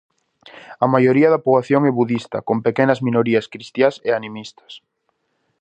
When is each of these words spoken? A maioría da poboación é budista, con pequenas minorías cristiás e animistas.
A 0.83 0.87
maioría 0.93 1.29
da 1.31 1.43
poboación 1.45 1.81
é 1.89 1.91
budista, 1.99 2.37
con 2.47 2.57
pequenas 2.65 2.99
minorías 3.07 3.45
cristiás 3.53 3.95
e 4.07 4.09
animistas. 4.19 4.73